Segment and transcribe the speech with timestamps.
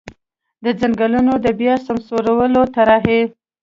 [0.63, 3.21] د ځنګلونو د بیا سمسورولو طرحې.